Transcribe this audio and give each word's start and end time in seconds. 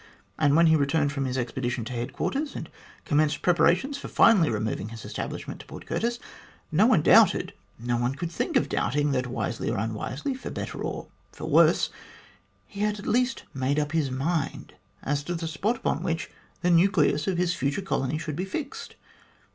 And 0.39 0.55
when 0.55 0.65
he 0.65 0.75
returned 0.75 1.11
from 1.11 1.25
his 1.25 1.37
expedition 1.37 1.85
to 1.85 1.93
headquarters 1.93 2.55
and 2.55 2.71
commenced 3.05 3.43
preparations 3.43 3.99
for 3.99 4.07
finally 4.07 4.49
removing 4.49 4.89
his 4.89 5.05
establishment 5.05 5.59
to 5.59 5.67
Port 5.67 5.85
Curtis, 5.85 6.17
no 6.71 6.87
one 6.87 7.03
doubted, 7.03 7.53
no 7.77 7.97
one 7.97 8.15
could 8.15 8.31
think 8.31 8.55
of 8.57 8.67
doubting, 8.67 9.11
that, 9.11 9.27
wisely 9.27 9.69
or 9.69 9.77
unwisely, 9.77 10.33
for 10.33 10.49
better 10.49 10.81
or 10.81 11.05
for 11.31 11.45
worse, 11.47 11.91
he 12.65 12.79
had 12.81 12.97
at 12.97 13.05
least 13.05 13.43
made 13.53 13.77
up 13.77 13.91
his 13.91 14.09
mind 14.09 14.73
as 15.03 15.23
to 15.25 15.35
the 15.35 15.47
spot 15.47 15.75
upon 15.77 16.01
which 16.01 16.31
the 16.63 16.71
nucleus 16.71 17.27
of 17.27 17.37
his 17.37 17.53
future 17.53 17.83
colony 17.83 18.17
should 18.17 18.35
be 18.35 18.43
fixed. 18.43 18.95